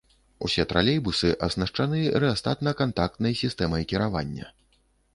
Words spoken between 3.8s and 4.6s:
кіравання.